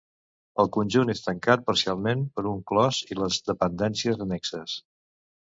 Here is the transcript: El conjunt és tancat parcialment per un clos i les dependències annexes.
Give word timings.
El 0.61 0.69
conjunt 0.77 1.11
és 1.13 1.19
tancat 1.27 1.67
parcialment 1.67 2.25
per 2.39 2.45
un 2.53 2.63
clos 2.73 3.03
i 3.17 3.21
les 3.21 3.41
dependències 3.51 4.25
annexes. 4.27 4.79